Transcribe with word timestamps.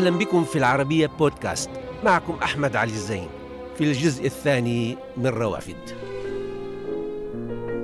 أهلا 0.00 0.18
بكم 0.18 0.44
في 0.44 0.58
العربية 0.58 1.06
بودكاست. 1.06 1.70
معكم 2.04 2.34
أحمد 2.42 2.76
علي 2.76 2.92
الزين. 2.92 3.28
في 3.78 3.84
الجزء 3.84 4.26
الثاني 4.26 4.96
من 5.16 5.26
روافد. 5.26 5.76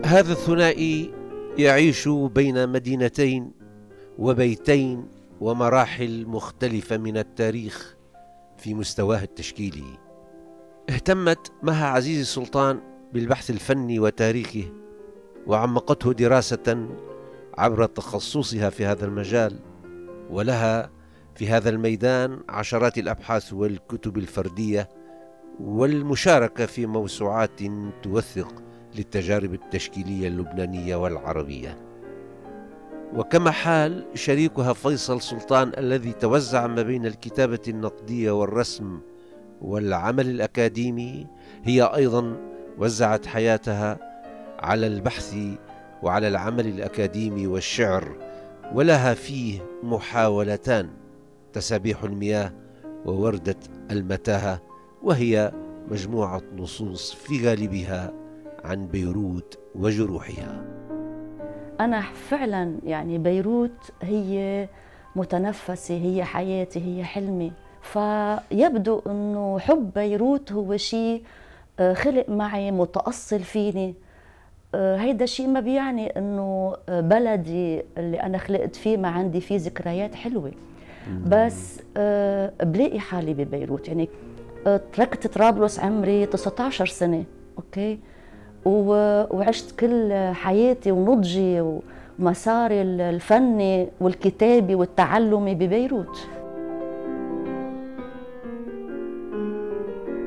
هذا 0.05 0.33
الثنائي 0.33 1.15
يعيش 1.59 2.09
بين 2.09 2.69
مدينتين 2.69 3.53
وبيتين 4.19 5.09
ومراحل 5.41 6.27
مختلفة 6.27 6.97
من 6.97 7.17
التاريخ 7.17 7.97
في 8.59 8.75
مستواه 8.75 9.23
التشكيلي. 9.23 9.99
اهتمت 10.91 11.53
مها 11.63 11.87
عزيز 11.87 12.21
السلطان 12.21 12.81
بالبحث 13.13 13.51
الفني 13.51 13.99
وتاريخه 14.01 14.73
وعمقته 15.47 16.13
دراسة 16.13 16.89
عبر 17.59 17.87
تخصصها 17.87 18.71
في 18.71 18.87
هذا 18.87 19.05
المجال 19.05 19.59
ولها 20.31 20.96
في 21.37 21.49
هذا 21.49 21.71
الميدان 21.71 22.41
عشرات 22.49 22.99
الأبحاث 22.99 23.53
والكتب 23.53 24.19
الفردية 24.19 24.89
والمشاركة 25.61 26.67
في 26.67 26.87
موسوعات 26.87 27.61
توثق 28.03 28.63
للتجارب 28.97 29.55
التشكيلية 29.55 30.29
اللبنانية 30.29 30.97
والعربية. 30.97 31.79
وكما 33.15 33.51
حال 33.51 34.05
شريكها 34.15 34.73
فيصل 34.73 35.21
سلطان 35.21 35.73
الذي 35.79 36.13
توزع 36.13 36.67
ما 36.67 36.83
بين 36.83 37.07
الكتابة 37.07 37.61
النقدية 37.69 38.31
والرسم 38.31 39.01
والعمل 39.61 40.31
الأكاديمي 40.31 41.27
هي 41.65 41.83
أيضا 41.83 42.37
وزعت 42.79 43.27
حياتها 43.27 43.99
على 44.59 44.87
البحث 44.87 45.37
وعلى 46.03 46.29
العمل 46.29 46.67
الأكاديمي 46.67 47.47
والشعر 47.47 48.17
ولها 48.75 49.15
فيه 49.15 49.61
محاولتان. 49.83 51.06
تسابيح 51.57 52.05
المياه 52.05 52.53
ووردة 53.07 53.57
المتاهة 53.91 54.61
وهي 55.03 55.53
مجموعة 55.91 56.43
نصوص 56.57 57.13
في 57.15 57.49
غالبها 57.49 58.13
عن 58.65 58.87
بيروت 58.87 59.59
وجروحها. 59.75 60.65
أنا 61.81 62.01
فعلا 62.01 62.79
يعني 62.85 63.19
بيروت 63.19 63.93
هي 64.03 64.69
متنفسي 65.17 66.01
هي 66.05 66.25
حياتي 66.25 66.81
هي 66.81 67.05
حلمي. 67.05 67.53
فيبدو 67.83 69.03
أنه 69.07 69.59
حب 69.59 69.91
بيروت 69.95 70.53
هو 70.53 70.77
شيء 70.77 71.23
آه، 71.81 71.93
خلق 71.95 72.29
معي 72.29 72.71
متأصل 72.71 73.41
فيني. 73.41 73.95
آه، 74.75 74.97
هيدا 74.97 75.27
شيء 75.27 75.47
ما 75.47 75.61
بيعني 75.61 76.19
إنه 76.19 76.77
بلدي 76.89 77.83
اللي 77.99 78.23
أنا 78.23 78.39
خلقت 78.39 78.77
فيه 78.77 78.97
ما 78.97 79.09
عندي 79.09 79.41
فيه 79.41 79.57
ذكريات 79.57 80.15
حلوة. 80.15 80.53
بس 81.27 81.81
آه، 81.97 82.53
بلاقي 82.63 83.01
حالي 83.01 83.35
ببيروت. 83.35 83.89
يعني 83.89 84.09
آه، 84.67 84.81
تركت 84.93 85.27
طرابلس 85.27 85.81
عمري 85.81 86.27
19 86.27 86.87
سنة 86.87 87.25
okay؟ 87.59 87.99
وعشت 88.65 89.81
كل 89.81 90.13
حياتي 90.33 90.91
ونضجي 90.91 91.81
ومساري 92.19 92.83
الفني 92.83 93.89
والكتابي 94.01 94.75
والتعلمي 94.75 95.55
ببيروت. 95.55 96.29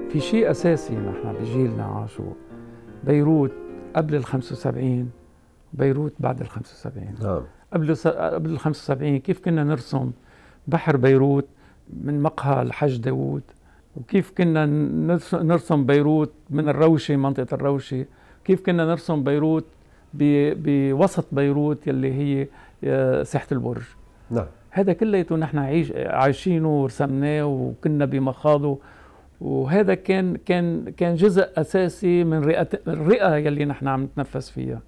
في 0.10 0.20
شيء 0.20 0.52
أساسي 0.52 0.96
نحن 0.96 1.34
بجيلنا 1.42 1.86
عاشوا 1.86 2.34
بيروت 3.04 3.52
قبل 3.96 4.16
ال 4.16 4.26
75 4.26 5.12
بيروت 5.74 6.14
بعد 6.20 6.42
ال 6.42 6.50
75 6.50 7.16
نعم. 7.22 7.42
قبل 7.74 7.96
قبل 8.06 8.50
ال 8.50 8.60
75 8.60 9.20
كيف 9.20 9.40
كنا 9.40 9.64
نرسم؟ 9.64 10.12
بحر 10.70 10.98
بيروت 10.98 11.46
من 12.04 12.22
مقهى 12.22 12.62
الحج 12.62 12.98
داوود. 12.98 13.42
وكيف 13.98 14.32
كنا 14.38 14.66
نرسم 15.34 15.86
بيروت 15.86 16.34
من 16.50 16.70
الروشة 16.70 17.16
منطقة 17.16 17.56
الروشة. 17.56 18.06
كيف 18.46 18.66
كنا 18.66 18.86
نرسم 18.86 19.24
بيروت 19.24 19.66
بوسط 20.14 21.26
بيروت 21.32 21.88
يلي 21.88 22.14
هي 22.14 22.48
آه، 22.84 23.24
ساحة 23.24 23.48
البرج. 23.52 23.84
نعم. 24.32 24.46
هذا 24.72 24.94
كلياته 24.94 25.36
نحن 25.36 25.58
عايش 25.58 25.92
عايشينه 25.96 26.82
ورسمناه 26.82 27.46
وكنا 27.46 28.06
بمخاضه 28.06 28.78
وهذا 29.42 29.94
كان 29.94 30.38
كان 30.46 30.92
كان 30.98 31.16
جزء 31.16 31.48
أساسي 31.58 32.24
من 32.24 32.44
رئه 32.44 32.68
الرئه 32.88 33.36
يلي 33.36 33.66
نحن 33.66 33.88
عم 33.88 34.04
نتنفس 34.04 34.50
فيها. 34.50 34.82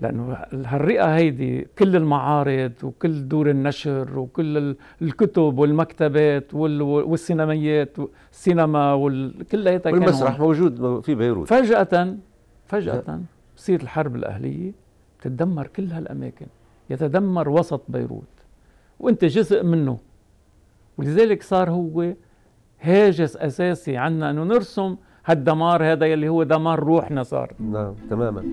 لأنه 0.00 0.36
هالرئة 0.52 1.16
هيدي 1.16 1.68
كل 1.78 1.96
المعارض 1.96 2.72
وكل 2.82 3.28
دور 3.28 3.50
النشر 3.50 4.18
وكل 4.18 4.76
الكتب 5.02 5.58
والمكتبات 5.58 6.54
والسينميات 6.54 7.96
السينما 8.32 8.94
وكلياتها 8.94 9.92
والمسرح 9.92 10.40
موجود 10.40 11.00
في 11.00 11.14
بيروت. 11.14 11.48
فجاه 11.48 12.16
فجأة 12.66 13.20
بصير 13.56 13.80
الحرب 13.82 14.16
الأهلية 14.16 14.72
تتدمر 15.20 15.66
كل 15.66 15.92
هالأماكن. 15.92 16.46
يتدمر 16.90 17.48
وسط 17.48 17.82
بيروت. 17.88 18.24
وأنت 19.00 19.24
جزء 19.24 19.64
منه. 19.64 19.98
ولذلك 20.98 21.42
صار 21.42 21.70
هو 21.70 22.14
هاجس 22.80 23.36
أساسي 23.36 23.96
عنا. 23.96 24.30
إنه 24.30 24.44
نرسم 24.44 24.96
هالدمار 25.26 25.84
هذا 25.84 26.06
يلي 26.06 26.28
هو 26.28 26.42
دمار 26.42 26.80
روحنا 26.80 27.22
صار. 27.22 27.52
نعم 27.60 27.94
تماما. 28.10 28.44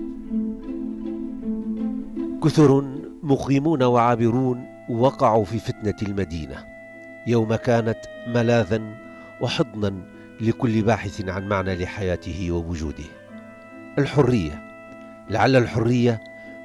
كثر 2.44 2.84
مقيمون 3.22 3.82
وعابرون 3.82 4.66
وقعوا 4.88 5.44
في 5.44 5.58
فتنة 5.58 5.94
المدينة. 6.02 6.64
يوم 7.26 7.54
كانت 7.54 7.98
ملاذا 8.26 8.82
وحضنا 9.40 9.94
لكل 10.40 10.82
باحث 10.82 11.28
عن 11.28 11.48
معنى 11.48 11.74
لحياته 11.74 12.50
ووجوده. 12.52 13.04
الحرية 13.98 14.62
لعل 15.30 15.56
الحرية 15.56 16.20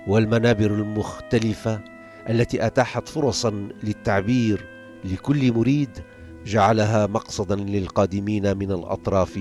والمنابر 0.07 0.71
المختلفة 0.71 1.79
التي 2.29 2.65
أتاحت 2.65 3.07
فرصا 3.07 3.69
للتعبير 3.83 4.65
لكل 5.05 5.53
مريد 5.53 5.89
جعلها 6.45 7.07
مقصدا 7.07 7.55
للقادمين 7.55 8.57
من 8.57 8.71
الأطراف 8.71 9.39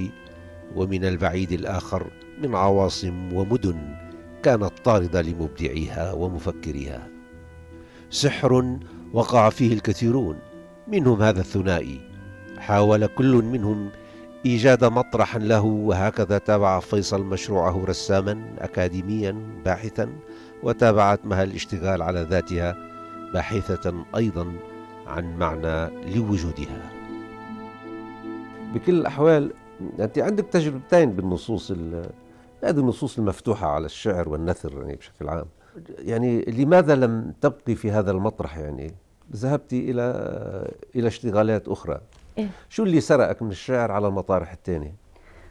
ومن 0.77 1.05
البعيد 1.05 1.53
الآخر 1.53 2.11
من 2.43 2.55
عواصم 2.55 3.33
ومدن. 3.33 4.08
كانت 4.43 4.73
طارده 4.85 5.23
لمبدعيها 5.23 6.13
ومفكريها. 6.13 7.09
سحر 8.11 8.79
وقع 9.13 9.51
فيه 9.51 9.73
الكثيرون 9.73 10.39
منهم 10.89 11.23
هذا 11.23 11.41
الثنائي. 11.41 12.01
حاول 12.59 13.07
كل 13.07 13.33
منهم 13.33 13.91
إيجاد 14.47 14.85
مطرحا 14.85 15.39
له 15.39 15.65
وهكذا 15.65 16.39
تابع 16.39 16.81
فيصل 16.81 17.25
مشروعه 17.25 17.85
رساما 17.85 18.55
اكاديميا 18.59 19.37
باحثا 19.65 20.13
وتابعت 20.63 21.27
مها 21.27 21.43
الاشتغال 21.43 22.03
على 22.03 22.23
ذاتها 22.31 22.77
باحثة 23.35 24.05
أيضا 24.17 24.53
عن 25.07 25.39
معنى 25.39 25.91
لوجودها. 26.15 26.91
بكل 28.75 28.93
الأحوال 28.95 29.53
أنت 30.01 30.19
عندك 30.19 30.45
تجربتين 30.45 31.13
بالنصوص 31.13 31.73
هذه 32.65 32.79
النصوص 32.79 33.19
المفتوحة 33.19 33.67
على 33.67 33.87
الشعر 33.87 34.29
والنثر 34.29 34.73
يعني 34.73 34.97
بشكل 34.97 35.29
عام. 35.29 35.47
يعني 35.99 36.41
لماذا 36.41 36.95
لم 36.95 37.33
تبقي 37.41 37.75
في 37.75 37.91
هذا 37.91 38.11
المطرح 38.11 38.59
يعني؟ 38.59 38.95
ذهبت 39.37 39.73
إلى 39.73 40.03
إلى 40.97 41.09
اشتغالات 41.09 41.69
أخرى. 41.69 42.01
إيه؟ 42.39 42.49
شو 42.69 42.83
اللي 42.83 43.01
سرقك 43.01 43.43
من 43.43 43.51
الشعر 43.51 43.93
على 43.93 44.09
المطارح 44.09 44.53
الثانية؟ 44.53 44.95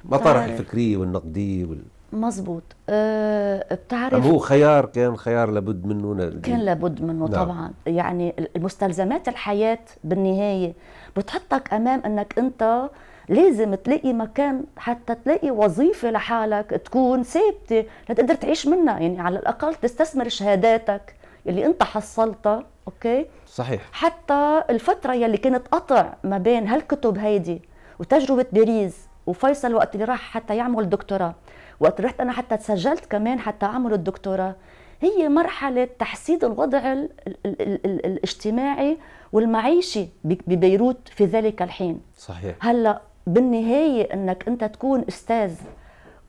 مطارح 0.05 0.43
الفكرية 0.43 0.97
والنقدية 0.97 1.65
وال... 1.65 1.81
مزبوط. 2.13 2.63
أه 2.89 3.73
بتعرف 3.73 4.25
هو 4.25 4.37
خيار؟ 4.37 4.85
كان 4.85 5.17
خيار 5.17 5.51
لابد 5.51 5.85
منه 5.85 6.39
كان 6.43 6.59
لابد 6.59 7.01
منه 7.01 7.27
نعم. 7.27 7.45
طبعا. 7.45 7.73
يعني 7.87 8.33
المستلزمات 8.55 9.27
الحياة 9.27 9.79
بالنهاية 10.03 10.73
بتحطك 11.17 11.73
أمام 11.73 12.01
أنك 12.05 12.39
أنت 12.39 12.89
لازم 13.29 13.75
تلاقي 13.75 14.13
مكان 14.13 14.63
حتى 14.77 15.15
تلاقي 15.15 15.51
وظيفة 15.51 16.11
لحالك 16.11 16.69
تكون 16.69 17.23
ثابتة 17.23 17.85
لتقدر 18.09 18.35
تعيش 18.35 18.67
منها. 18.67 18.99
يعني 18.99 19.21
على 19.21 19.39
الأقل 19.39 19.75
تستثمر 19.75 20.29
شهاداتك 20.29 21.15
اللي 21.47 21.65
أنت 21.65 21.83
حصلتها 21.83 22.63
أوكي؟ 22.87 23.25
صحيح. 23.47 23.81
حتى 23.91 24.63
الفترة 24.69 25.13
يلي 25.13 25.37
كانت 25.37 25.67
قطع 25.67 26.13
ما 26.23 26.37
بين 26.37 26.67
هالكتب 26.67 27.17
هيدي 27.17 27.61
وتجربة 27.99 28.45
باريس 28.51 28.97
وفيصل 29.27 29.73
وقت 29.73 29.95
اللي 29.95 30.05
راح 30.05 30.21
حتى 30.21 30.55
يعمل 30.57 30.89
دكتوراه 30.89 31.35
وقت 31.79 32.01
رحت 32.01 32.21
أنا 32.21 32.31
حتى 32.31 32.57
تسجلت 32.57 33.05
كمان 33.05 33.39
حتى 33.39 33.65
أعمل 33.65 33.93
الدكتوراه. 33.93 34.55
هي 35.01 35.29
مرحلة 35.29 35.89
تحسين 35.99 36.39
الوضع 36.43 36.93
ال 36.93 37.09
ال 37.27 37.37
ال 37.45 37.85
ال 37.85 38.05
الاجتماعي 38.05 38.97
والمعيشي 39.31 40.07
ببيروت 40.23 41.07
في 41.15 41.25
ذلك 41.25 41.61
الحين. 41.61 42.01
صحيح. 42.17 42.55
هلأ 42.59 43.01
بالنهاية 43.27 44.13
إنك 44.13 44.47
أنت 44.47 44.63
تكون 44.63 45.05
أستاذ 45.09 45.53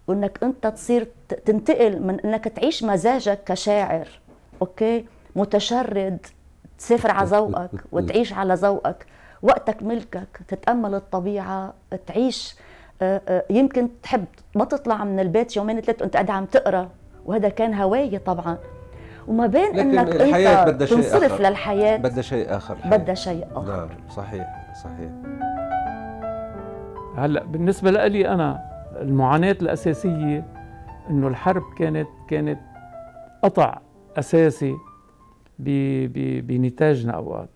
وإنك 0.09 0.39
أنت 0.43 0.67
تصير 0.67 1.09
تنتقل 1.45 2.03
من 2.03 2.21
إنك 2.21 2.45
تعيش 2.45 2.85
مزاجك 2.85 3.39
كشاعر 3.47 4.09
أوكي؟ 4.63 5.05
متشرد 5.37 6.19
تسافر 6.79 7.11
على 7.11 7.29
ذوقك 7.29 7.71
وتعيش 7.93 8.33
على 8.33 8.55
ذوقك. 8.55 9.07
وقتك 9.43 9.83
ملكك 9.83 10.41
تتأمل 10.49 10.95
الطبيعة 10.95 11.75
تعيش 12.07 12.57
آه، 13.03 13.21
آه، 13.29 13.45
يمكن 13.51 13.89
تحب 14.03 14.25
ما 14.55 14.65
تطلع 14.65 15.05
من 15.05 15.21
البيت 15.21 15.57
يومين 15.57 15.81
ثلاثة 15.81 16.03
وأنت 16.03 16.15
قاعد 16.15 16.31
عم 16.31 16.45
تقرأ. 16.45 16.89
وهذا 17.27 17.49
كان 17.49 17.75
هواية 17.75 18.19
طبعا. 18.19 18.59
وما 19.29 19.47
بين 19.47 19.77
لكن 19.77 19.99
إنك 19.99 20.17
الحياة 20.17 20.63
أنت 20.63 20.71
بدها 20.71 20.87
شيء 20.87 20.97
تنصرف 20.97 21.33
آخر. 21.33 21.43
للحياة 21.43 21.97
بدها 21.97 22.23
شيء 22.23 22.57
آخر. 22.57 22.77
بدها 22.85 23.15
شيء 23.15 23.47
آخر. 23.55 23.77
نعم 23.77 23.89
صحيح 24.17 24.75
صحيح. 24.85 25.11
هلأ 27.19 27.45
بالنسبة 27.45 27.91
لي 27.91 28.29
أنا 28.29 28.65
المعاناة 29.01 29.57
الأساسية 29.63 30.45
إنه 31.11 31.29
الحرب 31.29 31.63
كانت 31.79 32.09
كانت 32.29 32.59
قطع 33.43 33.81
أساسي 34.19 34.77
بنتاجنا 35.59 37.13
أوقات. 37.13 37.49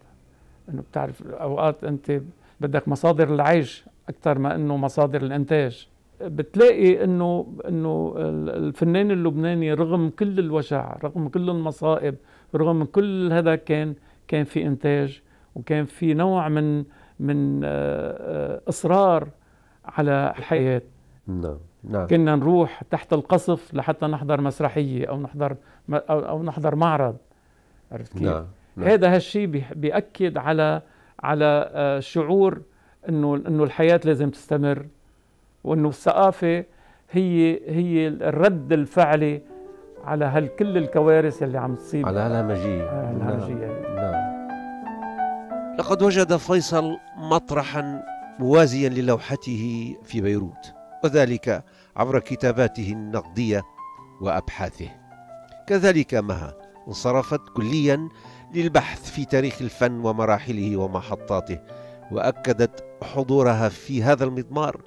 إنه 0.68 0.82
بتعرف 0.82 1.22
أوقات 1.26 1.84
أنت 1.84 2.20
بدك 2.60 2.88
مصادر 2.88 3.34
العيش 3.34 3.84
أكثر 4.08 4.38
ما 4.38 4.54
إنه 4.54 4.76
مصادر 4.76 5.22
الإنتاج. 5.22 5.88
بتلاقي 6.20 7.04
انه 7.04 7.46
إنه 7.68 8.14
الفنان 8.18 9.10
اللبناني 9.10 9.74
رغم 9.74 10.10
كل 10.18 10.38
الوجع 10.38 10.96
رغم 11.04 11.28
كل 11.28 11.50
المصائب 11.50 12.14
رغم 12.54 12.84
كل 12.84 13.32
هذا 13.32 13.54
كان 13.56 13.94
كان 14.28 14.44
في 14.44 14.66
إنتاج 14.66 15.22
وكان 15.54 15.84
في 15.84 16.14
نوع 16.14 16.48
من 16.48 16.84
من 17.20 17.60
آه، 17.64 17.68
آه، 18.20 18.60
إصرار 18.68 19.28
على 19.84 20.34
الحياة 20.38 20.82
نعم 21.26 21.56
نعم 21.84 22.06
كنا 22.06 22.36
نروح 22.36 22.82
تحت 22.90 23.12
القصف 23.12 23.74
لحتى 23.74 24.06
نحضر 24.06 24.40
مسرحية 24.40 25.06
أو 25.06 25.20
نحضر 25.20 25.56
أو, 25.90 26.18
أو 26.20 26.42
نحضر 26.42 26.74
معرض 26.74 27.16
عرفت 27.92 28.12
كيف؟ 28.12 28.22
نعم. 28.22 28.46
نعم. 28.76 28.88
هذا 28.88 29.14
هالشيء 29.14 29.64
بيأكد 29.74 30.38
على 30.38 30.82
على 31.22 31.70
آه، 31.72 32.00
شعور 32.00 32.60
إنه 33.08 33.34
إنه 33.34 33.64
الحياة 33.64 34.00
لازم 34.04 34.30
تستمر 34.30 34.86
وإنه 35.64 35.88
الثقافة 35.88 36.64
هي 37.10 37.60
هي 37.66 38.08
الرد 38.08 38.72
الفعلي 38.72 39.42
على 40.04 40.24
هالكل 40.24 40.76
الكوارث 40.76 41.42
اللي 41.42 41.58
عم 41.58 41.74
تصيب 41.74 42.06
على 42.06 42.20
هالهمجية 42.20 43.10
الهمجيه 43.10 43.66
نعم. 43.66 43.96
نعم. 43.96 44.32
لقد 45.78 46.02
وجد 46.02 46.36
فيصل 46.36 46.98
مطرحا 47.16 48.02
موازيا 48.38 48.88
للوحته 48.88 49.94
في 50.04 50.20
بيروت 50.20 50.72
وذلك 51.04 51.64
عبر 51.96 52.18
كتاباته 52.18 52.92
النقدية 52.92 53.62
وأبحاثه. 54.20 54.88
كذلك 55.66 56.14
مها 56.14 56.54
انصرفت 56.88 57.40
كليا 57.56 58.08
للبحث 58.54 59.10
في 59.10 59.24
تاريخ 59.24 59.62
الفن 59.62 60.04
ومراحله 60.04 60.76
ومحطاته 60.76 61.58
وأكدت 62.12 62.84
حضورها 63.02 63.68
في 63.68 64.02
هذا 64.02 64.24
المضمار 64.24 64.82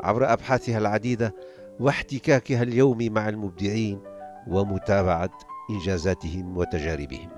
عبر 0.00 0.32
أبحاثها 0.32 0.78
العديدة 0.78 1.34
واحتكاكها 1.80 2.62
اليومي 2.62 3.10
مع 3.10 3.28
المبدعين 3.28 4.00
ومتابعة 4.48 5.30
إنجازاتهم 5.70 6.56
وتجاربهم. 6.56 7.28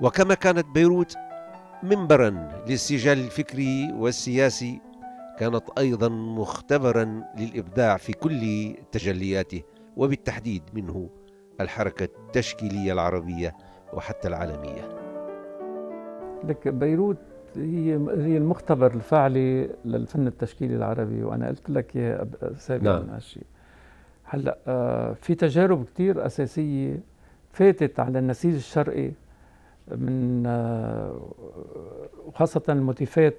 وكما 0.00 0.34
كانت 0.34 0.66
بيروت 0.66 1.14
منبرا 1.82 2.48
للسجال 2.68 3.18
الفكري 3.18 3.92
والسياسي 3.92 4.80
كانت 5.38 5.62
أيضا 5.78 6.08
مختبرا 6.08 7.24
للإبداع 7.38 7.96
في 7.96 8.12
كل 8.12 8.74
تجلياته 8.92 9.62
وبالتحديد 9.96 10.62
منه 10.74 11.08
الحركة 11.60 12.04
التشكيلية 12.04 12.92
العربية 12.92 13.56
وحتى 13.92 14.28
العالمية. 14.28 14.98
لك 16.44 16.68
بيروت 16.68 17.16
هي 17.56 17.94
هي 17.94 18.36
المختبر 18.36 18.94
الفعلي 18.94 19.70
للفن 19.84 20.26
التشكيلي 20.26 20.76
العربي 20.76 21.22
وأنا 21.22 21.48
قلت 21.48 21.70
لك 21.70 21.96
يا 21.96 22.28
سابقا 22.56 22.98
نعم. 22.98 23.10
هالشيء. 23.10 23.46
هلأ 24.24 24.58
آه، 24.66 25.12
في 25.12 25.34
تجارب 25.34 25.84
كثير 25.84 26.26
أساسية 26.26 27.00
فاتت 27.52 28.00
على 28.00 28.18
النسيج 28.18 28.54
الشرقي 28.54 29.10
من 29.96 30.42
آه، 30.46 31.20
وخاصة 32.26 32.62
الموتيفات 32.68 33.36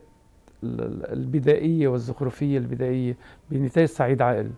البدائية 0.63 1.87
والزخرفية 1.87 2.57
البدائية 2.57 3.17
بنتاج 3.51 3.85
سعيد 3.85 4.21
عائل. 4.21 4.49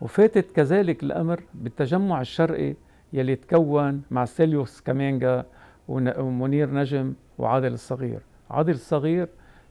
وفاتت 0.00 0.52
كذلك 0.52 1.02
الأمر 1.02 1.40
بالتجمع 1.54 2.20
الشرقي 2.20 2.74
يلي 3.12 3.36
تكون 3.36 4.02
مع 4.10 4.24
سيليوس 4.24 4.80
كامينجا 4.80 5.46
ومنير 5.88 6.74
نجم 6.74 7.12
وعادل 7.38 7.72
الصغير. 7.72 8.20
عادل 8.50 8.72
الصغير 8.72 9.28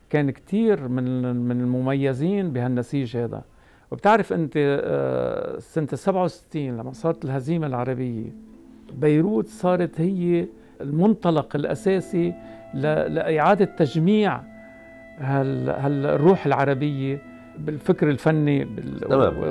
كان 0.10 0.32
كتير 0.32 0.88
من 0.88 1.36
من 1.36 1.62
المميزين 1.62 2.54
بهالنسيج 2.54 3.18
هذا. 3.18 3.44
وبتعرف 3.92 4.34
أنت 4.34 4.54
آه، 4.58 5.60
سنة 5.60 5.88
67 5.94 6.78
لما 6.78 6.92
صارت 6.94 7.26
الهزيمة 7.26 7.68
العربية 7.68 8.30
بيروت 8.94 9.48
صارت 9.48 10.02
هي 10.02 10.48
المنطلق 10.82 11.56
الأساسي 11.56 12.34
لإعادة 12.74 13.66
تجميع 13.66 14.42
هالروح 15.20 16.46
العربية 16.46 17.22
بالفكر 17.58 18.10
الفني 18.10 18.68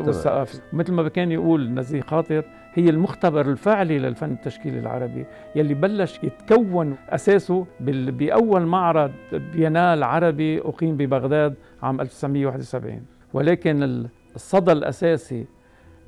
والثقافي 0.06 0.58
مثل 0.72 0.92
ما 0.92 1.08
كان 1.08 1.32
يقول 1.32 1.74
نزيه 1.74 2.00
خاطر 2.00 2.44
هي 2.74 2.90
المختبر 2.90 3.50
الفعلي 3.50 3.98
للفن 3.98 4.32
التشكيلي 4.32 4.78
العربي 4.78 5.26
يلي 5.56 5.74
بلش 5.74 6.20
يتكون 6.22 6.96
أساسه 7.08 7.66
بأول 7.80 8.66
معرض 8.66 9.10
بينال 9.32 10.02
عربي 10.02 10.58
أقيم 10.60 10.96
ببغداد 10.96 11.54
عام 11.82 12.00
1971 12.00 13.02
ولكن 13.32 14.06
الصدى 14.34 14.72
الأساسي 14.72 15.46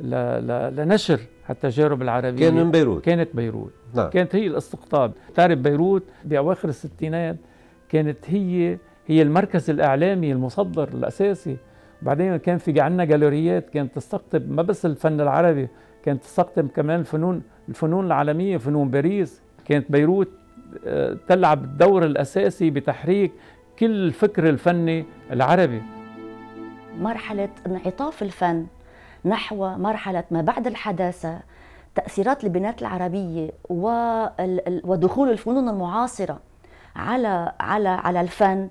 لنشر 0.00 1.20
التجارب 1.50 2.02
العربيه 2.02 2.48
كان 2.48 2.54
من 2.54 2.70
بيروت. 2.70 3.04
كانت 3.04 3.28
بيروت. 3.34 3.72
نعم. 3.94 4.10
كانت 4.10 4.36
هي 4.36 4.46
الاستقطاب. 4.46 5.12
تعرف 5.34 5.58
بيروت 5.58 6.02
بأواخر 6.24 6.68
الستينات 6.68 7.36
كانت 7.88 8.18
هي 8.26 8.78
هي 9.06 9.22
المركز 9.22 9.70
الإعلامي 9.70 10.32
المصدر 10.32 10.88
الأساسي. 10.88 11.56
بعدين 12.02 12.36
كان 12.36 12.58
في 12.58 12.80
عندنا 12.80 13.04
جاليريات 13.04 13.70
كانت 13.70 13.96
تستقطب 13.96 14.50
ما 14.50 14.62
بس 14.62 14.86
الفن 14.86 15.20
العربي 15.20 15.68
كانت 16.04 16.22
تستقطب 16.22 16.68
كمان 16.68 17.00
الفنون 17.00 17.42
الفنون 17.68 18.06
العالمية 18.06 18.56
فنون 18.56 18.90
باريس. 18.90 19.42
كانت 19.64 19.92
بيروت 19.92 20.28
آه، 20.86 21.16
تلعب 21.28 21.64
الدور 21.64 22.04
الأساسي 22.04 22.70
بتحريك 22.70 23.32
كل 23.78 23.90
الفكر 23.90 24.48
الفني 24.48 25.04
العربي. 25.32 25.82
مرحلة 26.98 27.48
انعطاف 27.66 28.22
الفن. 28.22 28.66
نحو 29.26 29.68
مرحلة 29.68 30.24
ما 30.30 30.40
بعد 30.40 30.66
الحداثة 30.66 31.40
تأثيرات 31.94 32.44
البنات 32.44 32.82
العربية 32.82 33.50
ودخول 34.84 35.30
الفنون 35.30 35.68
المعاصرة 35.68 36.40
على 36.96 37.52
على 37.60 37.88
على 37.88 38.20
الفن. 38.20 38.68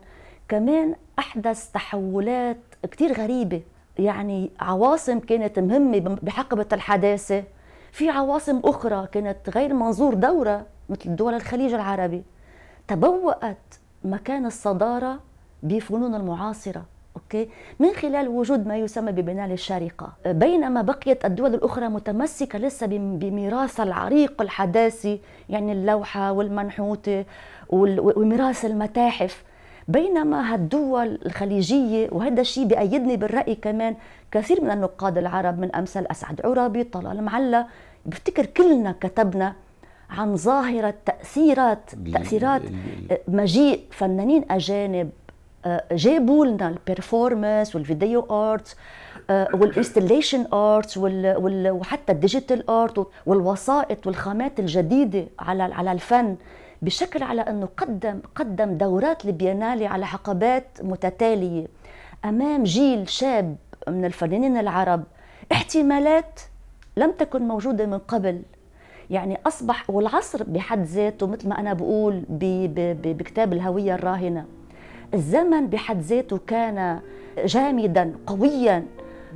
كمان 0.48 0.96
أحدث 1.20 1.72
تحولات 1.72 2.58
كتير 2.92 3.14
غريبة 3.14 3.62
يعني 4.00 4.52
عواصم 4.60 5.20
كانت 5.20 5.60
مهمة 5.60 6.18
بحقبة 6.24 6.66
الحداثة. 6.74 7.44
في 7.92 8.10
عواصم 8.10 8.62
أخرى 8.66 9.08
كانت 9.08 9.50
غير 9.50 9.74
منظور 9.74 10.14
دورة 10.14 10.66
مثل 10.90 11.16
دول 11.16 11.34
الخليج 11.34 11.74
العربي. 11.74 12.24
تبوأت 12.88 13.76
مكان 14.04 14.46
الصدارة 14.46 15.20
بفنون 15.64 16.16
المعاصرة. 16.16 16.86
أوكي؟ 17.16 17.50
من 17.80 17.94
خلال 17.94 18.28
وجود 18.28 18.68
ما 18.68 18.78
يسمى 18.78 19.12
ببناء 19.12 19.52
الشارقة 19.54 20.14
بينما 20.26 20.82
بقيت 20.82 21.26
الدول 21.26 21.54
الأخرى 21.54 21.88
متمسكة 21.90 22.60
لسه 22.60 22.88
بميراثها 22.88 23.84
العريق 23.84 24.42
الحداثي 24.42 25.20
يعني 25.50 25.72
اللوحة 25.72 26.32
والمنحوتة 26.32 27.26
وميراث 27.70 28.66
المتاحف. 28.66 29.44
بينما 29.88 30.54
هالدول 30.54 31.20
الخليجية 31.26 32.10
وهذا 32.12 32.42
الشيء 32.42 32.66
بأيدني 32.66 33.18
بالرأي 33.18 33.56
كمان 33.56 33.96
كثير 34.32 34.62
من 34.62 34.72
النقاد 34.72 35.18
العرب 35.18 35.60
من 35.60 35.76
أمثال 35.76 36.12
أسعد 36.12 36.42
عرابي 36.46 36.84
طلال 36.84 37.24
معلى 37.24 37.66
بفتكر 38.06 38.46
كلنا 38.46 38.96
كتبنا 39.02 39.54
عن 40.10 40.36
ظاهرة 40.36 40.94
تأثيرات 41.06 41.90
تأثيرات 42.14 42.62
مجيء 43.28 43.82
فنانين 43.92 44.46
أجانب 44.52 45.10
جابوا 45.92 46.46
لنا 46.46 46.68
البرفورمانس 46.68 47.76
والفيديو 47.76 48.22
ارت 48.22 48.76
والانستليشن 49.30 50.46
ارت 50.54 50.98
وحتى 50.98 52.12
الديجيتال 52.12 52.70
ارت 52.70 53.08
والوسائط 53.26 54.08
والخامات 54.08 54.60
الجديدة 54.60 55.28
على 55.40 55.64
على 55.64 55.92
الفن 55.92 56.36
بشكل 56.82 57.24
على 57.24 57.42
إنه 57.42 57.68
قدم 57.78 58.20
قدم 58.36 58.78
دورات 58.78 59.26
ال 59.26 59.33
biennale 59.33 59.88
على 59.88 60.06
حقبات 60.06 60.68
متتالية. 60.82 61.68
أمام 62.26 62.64
جيل 62.64 63.10
شاب 63.10 63.56
من 63.88 64.06
الفنانين 64.06 64.58
العرب 64.58 65.04
احتمالات 65.52 66.40
لم 66.98 67.12
تكن 67.12 67.42
موجودة 67.42 67.86
من 67.86 67.98
قبل. 67.98 68.42
يعني 69.10 69.40
أصبح 69.48 69.90
والعصر 69.90 70.44
بحد 70.44 70.84
ذاته 70.84 71.28
مثل 71.28 71.50
ما 71.50 71.60
أنا 71.60 71.74
بقول 71.74 72.24
بكتاب 72.30 73.54
الهوية 73.54 73.96
الراهنة. 73.96 74.46
الزمن 75.14 75.68
بحد 75.68 76.00
ذاته 76.00 76.40
كان 76.48 77.00
جامدا 77.46 78.14
قويا 78.28 78.86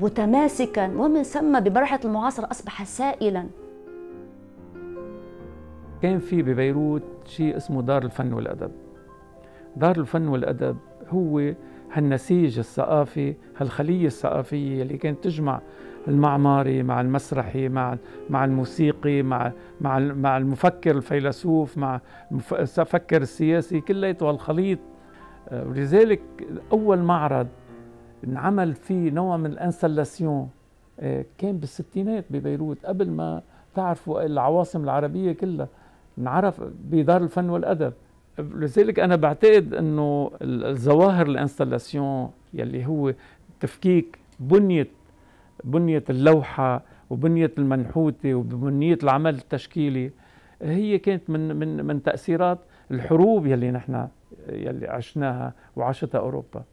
متماسكا 0.01 0.87
ومن 0.87 1.23
ثم 1.23 1.59
بمرحلة 1.59 1.99
المعاصرة 2.05 2.51
أصبح 2.51 2.83
سائلا. 2.83 3.45
كان 6.01 6.19
في 6.19 6.41
ببيروت 6.41 7.03
شيء 7.25 7.57
اسمه 7.57 7.81
دار 7.81 8.03
الفن 8.03 8.33
والأدب. 8.33 8.71
دار 9.75 9.95
الفن 9.97 10.27
والأدب 10.27 10.77
هو 11.09 11.53
هالنسيج 11.93 12.59
الثقافي 12.59 13.35
هالخلية 13.57 14.07
الثقافية 14.07 14.81
اللي 14.81 14.97
كانت 14.97 15.23
تجمع 15.23 15.61
المعماري 16.07 16.83
مع 16.83 17.01
المسرحي 17.01 17.69
مع 17.69 17.97
مع 18.29 18.45
الموسيقي 18.45 19.21
مع 19.21 19.51
مع 19.81 19.99
مع 19.99 20.37
المفكر 20.37 20.97
الفيلسوف 20.97 21.77
مع 21.77 22.01
المفكر 22.31 23.21
السياسي 23.21 23.81
كلياته 23.81 24.29
هالخليط. 24.29 24.79
ولذلك 25.51 26.21
أول 26.71 26.99
معرض 26.99 27.47
انعمل 28.27 28.73
فيه 28.73 29.11
نوع 29.11 29.37
من 29.37 29.45
الانستلاسيون 29.45 30.49
آه، 30.99 31.25
كان 31.37 31.57
بالستينات 31.57 32.25
ببيروت 32.29 32.85
قبل 32.85 33.09
ما 33.09 33.41
تعرفوا 33.75 34.25
العواصم 34.25 34.83
العربية 34.83 35.31
كلها 35.31 35.67
انعرف 36.17 36.61
بدار 36.83 37.23
الفن 37.23 37.49
والأدب. 37.49 37.93
لذلك 38.39 38.99
أنا 38.99 39.15
بعتقد 39.15 39.73
إنه 39.73 40.31
الظواهر 40.41 41.25
ال 41.27 41.35
installation 41.35 42.31
يلي 42.53 42.85
هو 42.85 43.13
تفكيك 43.59 44.19
بنية 44.39 44.87
بنية 45.63 46.03
اللوحة 46.09 46.81
وبنية 47.09 47.51
المنحوتة 47.57 48.33
وبنية 48.33 48.97
العمل 49.03 49.35
التشكيلي 49.35 50.11
هي 50.61 50.97
كانت 50.97 51.29
من 51.29 51.55
من 51.55 51.85
من 51.85 52.03
تأثيرات 52.03 52.59
الحروب 52.91 53.45
يلي 53.47 53.71
نحن 53.71 54.07
يلي 54.49 54.87
عشناها 54.87 55.53
وعاشتها 55.75 56.19
أوروبا 56.19 56.63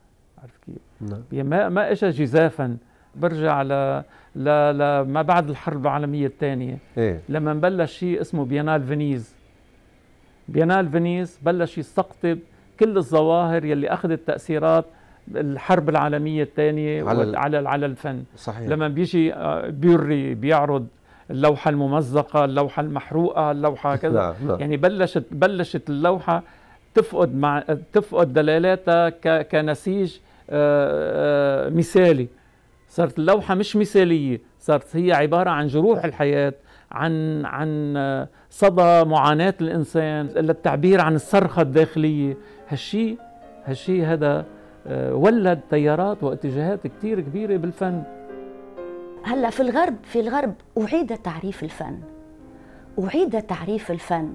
عارف 0.43 0.59
كيف؟ 0.67 0.77
نعم 1.01 1.47
ما 1.47 1.69
ما 1.69 1.91
اجى 1.93 2.09
جزافا 2.11 2.77
برجع 3.15 3.63
ل 3.63 4.03
ل 4.37 5.01
ما 5.01 5.23
بعد 5.23 5.49
الحرب 5.51 5.83
العالمية 5.83 6.27
الثانية 6.27 6.79
إيه؟ 6.99 7.21
لما 7.29 7.55
بلش 7.55 7.93
شيء 7.99 8.21
اسمه 8.21 8.45
Biennale 8.45 8.83
Venise 8.83 9.35
Biennale 10.49 10.89
Venise 10.89 11.39
بلش 11.43 11.79
يستقطب 11.79 12.39
كل 12.81 12.97
الظواهر 12.97 13.65
يلي 13.65 13.89
أخذت 13.89 14.21
تأثيرات 14.27 14.85
الحرب 15.37 15.89
العالمية 15.89 16.43
الثانية 16.43 17.05
على 17.05 17.39
على 17.39 17.69
على 17.69 17.87
الفن 17.87 18.25
صحيح. 18.37 18.69
لما 18.69 18.89
بيجي 18.89 19.35
آه، 19.35 19.69
بوري 19.71 20.35
بيعرض 20.35 20.87
اللوحة 21.31 21.69
الممزقة 21.71 22.45
اللوحة 22.45 22.83
المحروقة 22.83 23.51
اللوحة 23.51 23.97
كذا. 24.03 24.13
لا 24.13 24.35
لا. 24.53 24.57
يعني 24.61 24.77
بلشت 24.77 25.25
بلشت 25.31 25.91
اللوحة 25.91 26.43
تفقد 26.95 27.35
مع 27.35 27.65
تفقد 27.93 28.33
دلالاتها 28.33 29.09
كنسيج 29.43 30.17
آه، 30.51 31.67
آه، 31.67 31.69
مثالي. 31.69 32.29
صارت 32.89 33.19
اللوحة 33.19 33.55
مش 33.55 33.77
مثالية 33.77 34.41
صارت 34.61 34.97
هي 34.97 35.13
عبارة 35.13 35.51
عن 35.51 35.67
جروح 35.67 36.05
الحياة 36.05 36.53
عن 36.93 37.45
عن 37.45 38.27
صدى 38.51 39.05
معاناة 39.05 39.55
الإنسان 39.61 40.27
للتعبير 40.27 41.01
عن 41.01 41.15
الصرخة 41.15 41.63
الداخلية. 41.63 42.37
هالشيء 42.69 43.19
هالشيء 43.65 44.05
هذا 44.05 44.45
آه، 44.87 45.15
ولد 45.15 45.61
تيارات 45.71 46.23
واتجاهات 46.23 46.87
كثير 46.87 47.21
كبيرة 47.21 47.57
بالفن. 47.57 48.03
هلا 49.27 49.51
في 49.51 49.61
الغرب 49.61 49.97
في 50.05 50.21
الغرب 50.21 50.55
أعيد 50.79 51.19
تعريف 51.19 51.63
الفن. 51.63 51.99
أعيد 53.05 53.43
تعريف 53.43 53.91
الفن 53.91 54.33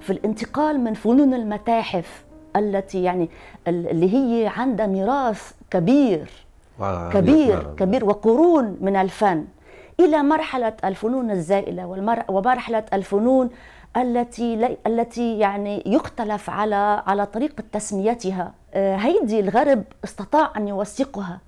في 0.00 0.10
الانتقال 0.10 0.80
من 0.80 0.94
فنون 0.94 1.34
المتاحف 1.34 2.24
التي 2.56 3.02
يعني 3.02 3.30
اللي 3.68 4.14
هي 4.14 4.52
عندها 4.56 4.86
ميراث 4.86 5.52
كبير. 5.70 6.30
كبير 7.12 7.74
كبير 7.78 8.04
وقرون 8.04 8.76
من 8.80 8.96
الفن. 8.96 9.44
إلى 10.00 10.22
مرحلة 10.22 10.72
الفنون 10.84 11.30
الزائلة 11.30 11.86
ومرحلة 12.28 12.84
الفنون 12.92 13.50
التي 13.96 14.76
التي 14.86 15.38
يعني 15.38 15.82
يختلف 15.86 16.50
على 16.50 17.02
على 17.06 17.26
طريقة 17.26 17.64
تسميتها. 17.72 18.52
آه، 18.74 18.96
هيدي 18.96 19.40
الغرب 19.40 19.84
استطاع 20.04 20.52
أن 20.56 20.68
يوثقها. 20.68 21.40